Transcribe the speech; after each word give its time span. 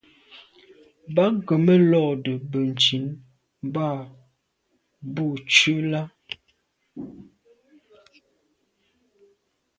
Bə̌k 1.15 1.33
gə̀ 1.47 1.57
mə́ 1.65 1.77
lódə́ 1.91 2.37
bə̀ncìn 2.51 3.05
mbā 3.65 3.89
bū 5.13 5.25
cʉ 5.55 5.75
lá. 5.91 6.01